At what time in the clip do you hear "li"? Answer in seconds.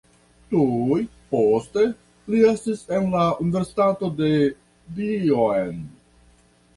2.35-2.39